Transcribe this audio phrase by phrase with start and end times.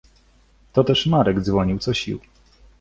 [0.73, 2.19] Toteż Marek dzwonił co sił.